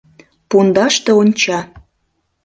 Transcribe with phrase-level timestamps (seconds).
[0.49, 1.59] Пундаште онча.